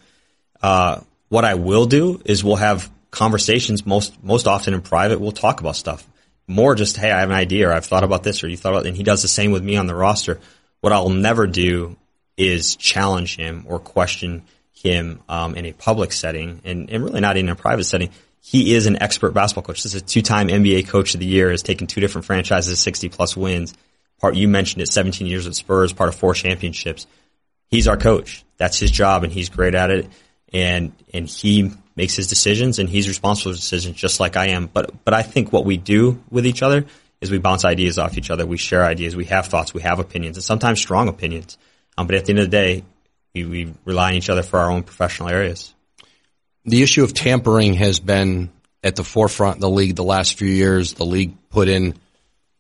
[0.62, 5.20] Uh, what I will do is we'll have conversations most most often in private.
[5.20, 6.08] We'll talk about stuff
[6.48, 6.76] more.
[6.76, 8.86] Just hey, I have an idea, or I've thought about this, or you thought about,
[8.86, 10.40] and he does the same with me on the roster.
[10.80, 11.98] What I'll never do
[12.50, 17.38] is challenge him or question him um, in a public setting and, and really not
[17.38, 18.10] in a private setting.
[18.42, 19.84] He is an expert basketball coach.
[19.84, 23.10] This is a two-time NBA coach of the year, has taken two different franchises, 60
[23.10, 23.74] plus wins.
[24.20, 27.06] Part you mentioned it, 17 years at Spurs, part of four championships.
[27.68, 28.44] He's our coach.
[28.58, 30.08] That's his job, and he's great at it.
[30.54, 34.68] And and he makes his decisions, and he's responsible for decisions, just like I am.
[34.68, 36.86] But but I think what we do with each other
[37.22, 38.46] is we bounce ideas off each other.
[38.46, 39.16] We share ideas.
[39.16, 39.74] We have thoughts.
[39.74, 41.58] We have opinions, and sometimes strong opinions.
[42.02, 42.84] Um, but at the end of the day,
[43.36, 45.74] we, we rely on each other for our own professional areas.
[46.66, 48.50] The issue of tampering has been
[48.84, 50.94] at the forefront of the league the last few years.
[50.94, 51.96] The league put in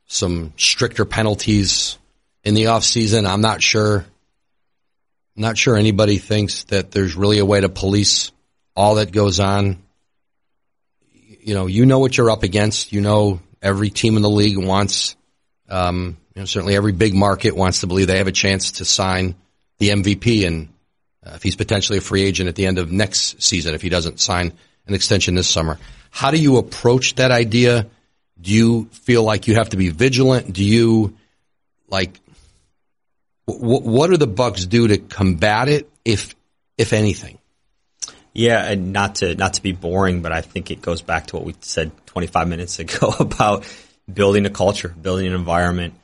[0.06, 1.98] some stricter penalties
[2.44, 3.28] in the offseason.
[3.28, 4.06] I'm not sure.
[5.36, 8.32] I'm not sure anybody thinks that there's really a way to police
[8.76, 9.82] all that goes on.
[11.14, 12.94] You know, you know what you're up against.
[12.94, 15.16] You know every team in the league wants
[15.68, 18.86] um, you know, certainly every big market wants to believe they have a chance to
[18.86, 19.36] sign
[19.80, 20.70] the MVP, and
[21.26, 23.90] uh, if he's potentially a free agent at the end of next season, if he
[23.90, 24.54] doesn't sign
[24.88, 25.78] an extension this summer,
[26.10, 27.88] how do you approach that idea?
[28.40, 30.54] Do you feel like you have to be vigilant?
[30.54, 31.18] Do you
[31.90, 32.20] like?
[33.46, 36.36] What, what do the Bucks do to combat it, if
[36.78, 37.38] if anything?
[38.34, 41.36] Yeah, and not to not to be boring, but I think it goes back to
[41.36, 43.66] what we said 25 minutes ago about
[44.12, 45.96] building a culture, building an environment,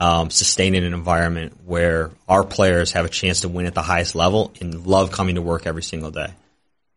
[0.00, 4.14] um, sustaining an environment where our players have a chance to win at the highest
[4.14, 6.32] level and love coming to work every single day.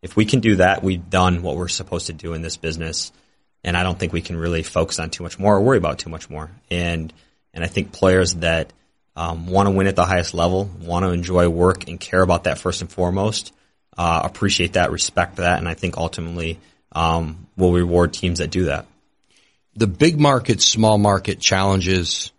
[0.01, 3.11] If we can do that, we've done what we're supposed to do in this business,
[3.63, 5.99] and I don't think we can really focus on too much more or worry about
[5.99, 6.49] too much more.
[6.69, 7.11] And
[7.53, 8.71] and I think players that
[9.15, 12.43] um, want to win at the highest level, want to enjoy work, and care about
[12.43, 13.51] that first and foremost
[13.97, 16.59] uh, appreciate that, respect that, and I think ultimately
[16.91, 18.85] um, will reward teams that do that.
[19.75, 22.31] The big market, small market challenges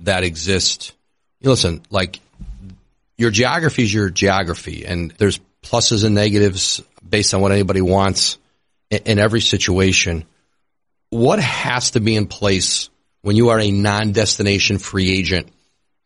[0.00, 0.92] that exist.
[1.40, 2.20] You listen, like
[3.16, 8.38] your geography is your geography, and there's pluses and negatives based on what anybody wants
[8.90, 10.24] in, in every situation.
[11.10, 12.90] What has to be in place
[13.22, 15.48] when you are a non-destination free agent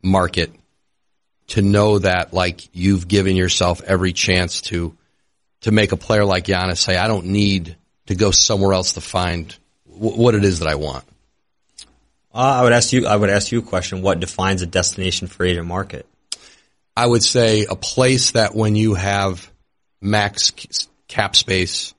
[0.01, 0.51] market
[1.47, 4.95] to know that like you've given yourself every chance to
[5.61, 7.75] to make a player like Giannis say, I don't need
[8.05, 9.53] to go somewhere else to find
[9.91, 11.03] w- what it is that I want?
[12.33, 13.07] Uh, I would ask you.
[13.07, 14.01] I would ask you a question.
[14.01, 16.05] What defines a destination free agent market?
[16.95, 19.49] I would say a place that when you have
[20.01, 20.51] max
[21.07, 21.93] cap space,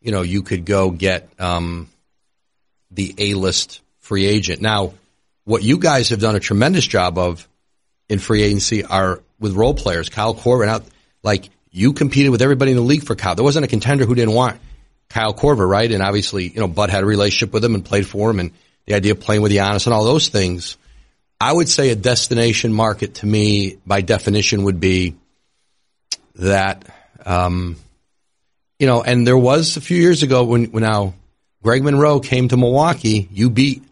[0.00, 1.88] you know, you could go get um,
[2.90, 4.60] the A list free agent.
[4.60, 4.94] Now,
[5.44, 7.46] what you guys have done a tremendous job of
[8.08, 10.08] in free agency are with role players.
[10.08, 10.84] Kyle Korver, out
[11.22, 13.34] like you competed with everybody in the league for Kyle.
[13.34, 14.58] There wasn't a contender who didn't want
[15.08, 15.90] Kyle Korver, right?
[15.90, 18.52] And obviously, you know, Bud had a relationship with him and played for him and
[18.86, 20.76] the idea of playing with the Giannis and all those things.
[21.40, 25.16] I would say a destination market to me, by definition, would be
[26.36, 26.86] that,
[27.24, 27.76] um,
[28.78, 31.14] you know, and there was a few years ago when, when now
[31.62, 33.82] Greg Monroe came to Milwaukee, you beat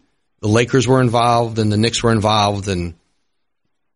[0.45, 2.93] the Lakers were involved and the Knicks were involved and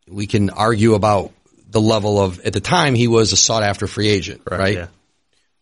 [0.08, 1.32] we can argue about
[1.70, 4.76] the level of at the time he was a sought after free agent, Correct, right?
[4.76, 4.88] Yeah.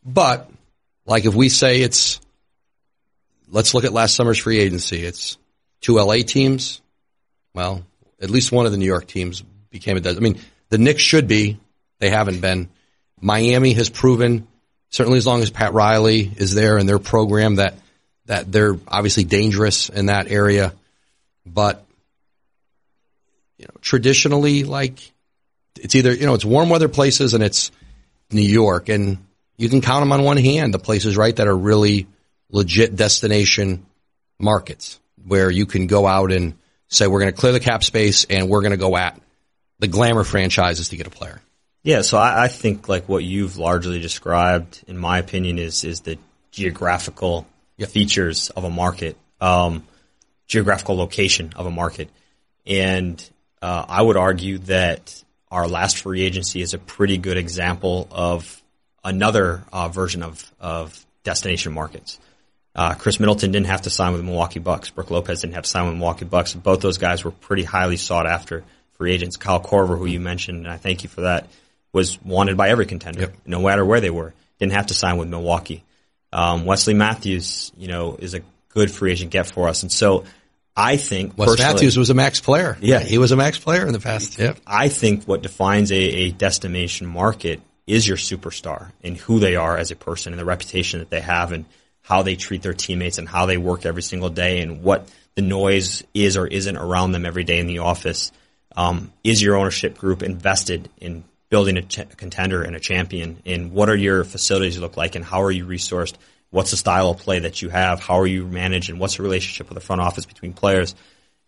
[0.06, 0.50] But
[1.06, 2.22] like if we say it's
[3.50, 5.38] let's look at last summer's free agency, it's
[5.82, 6.82] two LA teams.
[7.54, 7.84] Well,
[8.22, 11.28] at least one of the New York teams became a I mean, the Knicks should
[11.28, 11.60] be,
[12.00, 12.70] they haven't been.
[13.20, 14.48] Miami has proven
[14.90, 17.76] certainly as long as Pat Riley is there and their program that
[18.26, 20.74] that they're obviously dangerous in that area.
[21.46, 21.84] But
[23.58, 25.12] you know, traditionally like
[25.80, 27.72] it's either, you know, it's warm weather places and it's
[28.32, 29.18] New York and
[29.58, 32.08] you can count them on one hand, the places, right, that are really
[32.50, 33.86] legit destination
[34.40, 36.58] markets where you can go out and
[36.88, 39.20] say, we're going to clear the cap space and we're going to go at
[39.80, 41.42] the glamour franchises to get a player.
[41.84, 46.02] Yeah, so I, I, think like what you've largely described, in my opinion, is is
[46.02, 46.18] the
[46.52, 47.90] geographical yep.
[47.90, 49.88] features of a market, um,
[50.48, 52.10] geographical location of a market,
[52.66, 53.30] and
[53.62, 58.62] uh, I would argue that our last free agency is a pretty good example of
[59.04, 62.20] another uh, version of, of destination markets.
[62.78, 64.92] Uh, Khris Middleton didn't have to sign with the Milwaukee Bucks.
[64.92, 66.54] Brook Lopez didn't have to sign with the Milwaukee Bucks.
[66.54, 68.64] Both those guys were pretty highly sought after
[68.94, 69.36] free agents.
[69.36, 71.48] Kyle Korver, who you mentioned, and I thank you for that,
[71.92, 73.36] was wanted by every contender, yep.
[73.48, 74.34] no matter where they were.
[74.60, 75.84] Didn't have to sign with Milwaukee.
[76.32, 79.82] Um, Wesley Matthews, you know, is a good free agent get for us.
[79.82, 80.26] And so
[80.76, 82.78] I think Wes Matthews was a max player.
[82.80, 84.38] Yeah, he was a max player in the past.
[84.38, 89.56] Yeah, I think what defines a, a destination market is your superstar and who they
[89.56, 91.66] are as a person and the reputation that they have and
[92.08, 95.42] how they treat their teammates and how they work every single day and what the
[95.42, 98.32] noise is or isn't around them every day in the office.
[98.78, 103.42] Um, is your ownership group invested in building a, ch- contender and a champion?
[103.46, 106.14] And what are your facilities look like and how are you resourced?
[106.50, 108.00] What's the style of play that you have?
[108.00, 108.90] How are you managed?
[108.90, 110.96] And what's the relationship with the front office between players?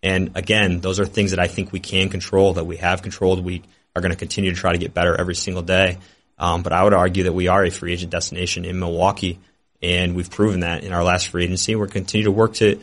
[0.04, 3.46] And again, those are things that I think we can control, that we have controlled.
[3.46, 3.64] We
[3.96, 6.00] are going to continue to try to get better every single day.
[6.38, 9.40] Um, but I would argue that we are a free agent destination in Milwaukee,
[9.82, 11.76] and we've proven that in our last free agency.
[11.76, 12.80] We're continue to work to.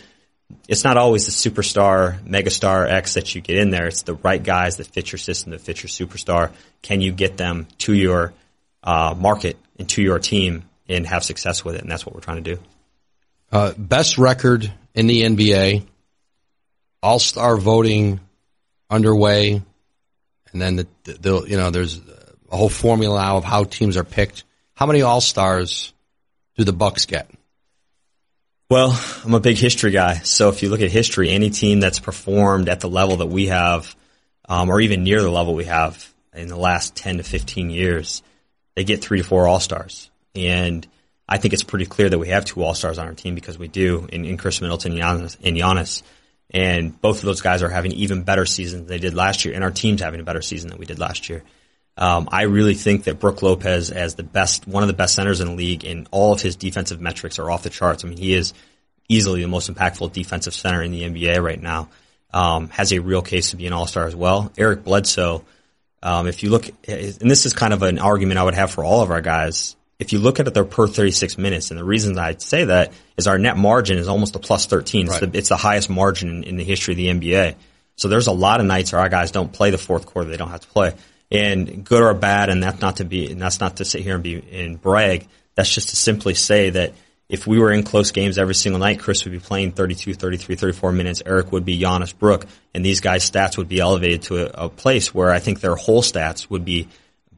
[0.69, 3.87] It's not always the superstar, megastar X that you get in there.
[3.87, 6.53] It's the right guys that fit your system, that fit your superstar.
[6.83, 8.33] Can you get them to your
[8.87, 11.83] uh, market and to your team and have success with it.
[11.83, 12.63] And that's what we're trying to do.
[13.51, 15.85] Uh, best record in the NBA,
[17.03, 18.21] All Star voting
[18.89, 19.63] underway,
[20.53, 22.01] and then the, the, you know there's
[22.51, 24.45] a whole formula of how teams are picked.
[24.75, 25.93] How many All Stars
[26.57, 27.31] do the Bucks get?
[28.69, 32.01] Well, I'm a big history guy, so if you look at history, any team that's
[32.01, 33.95] performed at the level that we have,
[34.49, 38.23] um, or even near the level we have in the last 10 to 15 years,
[38.75, 40.11] they get three to four All Stars.
[40.35, 40.87] And
[41.29, 43.59] I think it's pretty clear that we have two all stars on our team because
[43.59, 46.03] we do in, in Khris Middleton and Giannis, and Giannis.
[46.51, 49.55] And both of those guys are having even better seasons than they did last year,
[49.55, 51.43] and our team's having a better season than we did last year.
[51.99, 55.41] Um, I really think that Brook Lopez, as the best, one of the best centers
[55.41, 58.05] in the league, and all of his defensive metrics are off the charts.
[58.05, 58.53] I mean, he is
[59.09, 61.89] easily the most impactful defensive center in the NBA right now.
[62.33, 64.53] Um, has a real case to be an All Star as well.
[64.59, 65.45] Eric Bledsoe,
[66.03, 68.85] um, if you look, and this is kind of an argument I would have for
[68.85, 71.71] all of our guys if you look at it, they're per 36 minutes.
[71.71, 75.07] And the reason I say that is our net margin is almost a plus 13.
[75.07, 75.23] Right.
[75.23, 77.55] It's, the, it's, the, highest margin in, in, the history of the NBA.
[77.97, 80.29] So there's a lot of nights where our guys don't play the fourth quarter.
[80.29, 80.95] They don't have to play.
[81.37, 84.15] And good or bad, and that's not to be, and that's not to sit here
[84.15, 85.29] and be, and brag.
[85.55, 86.93] That's just to simply say that
[87.29, 90.55] if we were in close games every single night, Khris would be playing 32, 33,
[90.55, 91.23] 34 minutes.
[91.27, 94.69] Eric would be Giannis Brook, and these guys' stats would be elevated to a, a
[94.69, 96.89] place where I think their whole stats would be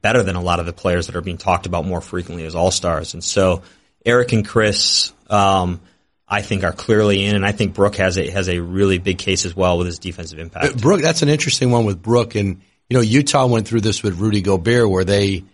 [0.01, 2.55] better than a lot of the players that are being talked about more frequently as
[2.55, 3.15] all stars.
[3.15, 3.63] And so
[4.05, 5.81] Eric and Khris, um,
[6.29, 9.19] I think are clearly in, and I think Brook has a has a really big
[9.19, 10.81] case as well with his defensive impact.
[10.81, 14.19] Brook, that's an interesting one with Brook, and you know Utah went through this with
[14.19, 15.45] Rudy Gobert, where they,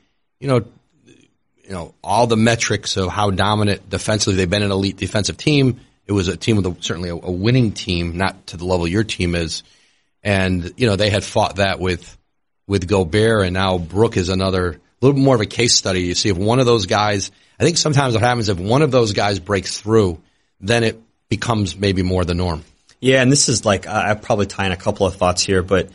[0.41, 0.65] you know,
[1.07, 5.81] you know all the metrics of how dominant defensively they've been an elite defensive team.
[6.07, 8.87] It was a team with a, certainly a, a winning team, not to the level
[8.87, 9.63] your team is,
[10.23, 12.17] and you know they had fought that with
[12.67, 16.03] with Gobert, and now Brook is another little bit more of a case study.
[16.03, 17.31] You see if one of those guys,
[17.61, 20.21] I think sometimes what happens if one of those guys breaks through,
[20.61, 22.65] then it becomes maybe more the norm.
[23.01, 25.91] Yeah, and this is like I probably tie in a couple of thoughts here, but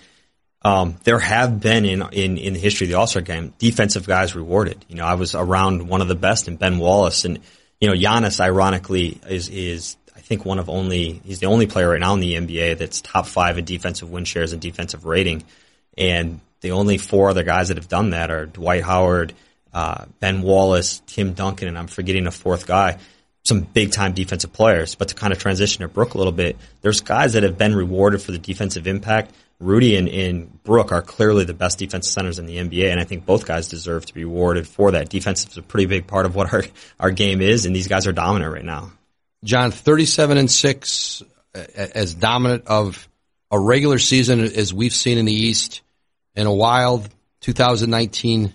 [0.61, 4.05] um, there have been in, in in the history of the All Star game defensive
[4.05, 4.83] guys rewarded.
[4.89, 7.39] You know, I was around one of the best in Ben Wallace, and
[7.79, 11.89] you know Giannis, ironically, is is I think one of only he's the only player
[11.89, 15.43] right now in the NBA that's top five in defensive win shares and defensive rating,
[15.97, 19.33] and the only four other guys that have done that are Dwight Howard,
[19.73, 22.97] uh, Ben Wallace, Tim Duncan, and I'm forgetting a fourth guy.
[23.45, 24.95] Some big time defensive players.
[24.95, 27.73] But to kind of transition to Brook a little bit, there's guys that have been
[27.73, 29.31] rewarded for the defensive impact.
[29.59, 33.03] Rudy and, and Brook are clearly the best defensive centers in the NBA, and I
[33.03, 35.09] think both guys deserve to be rewarded for that.
[35.09, 36.63] Defense is a pretty big part of what our,
[36.99, 38.91] our game is, and these guys are dominant right now.
[39.43, 41.23] Jon, 37 and 6,
[41.75, 43.07] as dominant of
[43.51, 45.81] a regular season as we've seen in the East
[46.35, 47.09] in a wild
[47.41, 48.53] 2019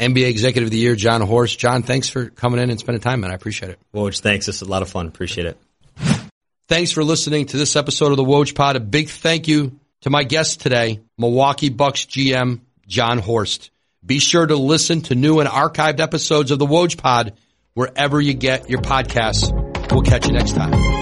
[0.00, 1.58] NBA Executive of the Year, Jon Horst.
[1.58, 3.30] Jon, thanks for coming in and spending time, man.
[3.30, 3.78] I appreciate it.
[3.92, 4.46] Woj, thanks.
[4.46, 5.08] This is a lot of fun.
[5.08, 5.58] Appreciate it.
[6.68, 8.76] Thanks for listening to this episode of the Woj Pod.
[8.76, 13.70] A big thank you to my guest today, Milwaukee Bucks GM, Jon Horst.
[14.04, 17.34] Be sure to listen to new and archived episodes of the Woj Pod
[17.74, 19.52] wherever you get your podcasts.
[19.92, 20.97] We'll catch you next time.